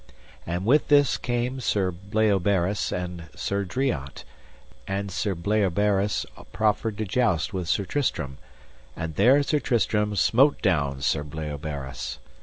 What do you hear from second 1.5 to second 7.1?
Sir Bleoberis and Sir Driant, and Sir Bleoberis proffered to